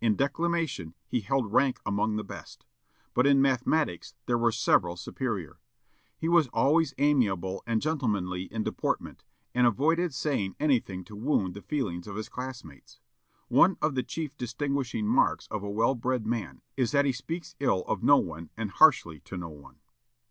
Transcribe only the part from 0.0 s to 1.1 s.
In declamation